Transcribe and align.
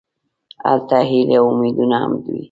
هلته 0.65 0.97
هیلې 1.09 1.35
او 1.41 1.45
امیدونه 1.53 1.95
هم 2.01 2.11
وي. 2.23 2.37